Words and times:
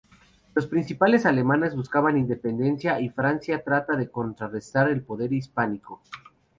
Los 0.55 0.65
príncipes 0.65 1.27
alemanes 1.27 1.75
buscaban 1.75 2.17
independencia 2.17 2.99
y 2.99 3.09
Francia 3.09 3.63
tratar 3.63 3.97
de 3.99 4.09
contrarrestar 4.09 4.89
el 4.89 5.03
poder 5.03 5.31
hispánico. 5.31 6.01